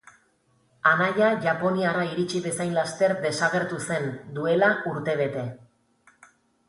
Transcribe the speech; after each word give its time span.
Anaia 0.91 1.27
Japoniara 1.43 2.05
iritsi 2.13 2.41
bezain 2.45 2.73
laster 2.77 3.13
desagertu 3.27 3.81
zen, 3.91 4.09
duela 4.39 4.71
urte 4.95 5.17
bete. 5.21 5.45